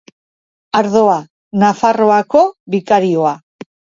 Ardoa: 0.79 1.17
Nafarroako 1.63 2.43
bikarioa. 2.77 3.37